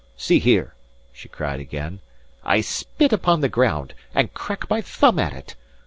See 0.17 0.39
here!" 0.39 0.73
she 1.13 1.29
cried 1.29 1.59
again 1.59 1.99
"I 2.43 2.61
spit 2.61 3.13
upon 3.13 3.41
the 3.41 3.49
ground, 3.49 3.93
and 4.15 4.33
crack 4.33 4.67
my 4.67 4.81
thumb 4.81 5.19
at 5.19 5.31
it! 5.31 5.55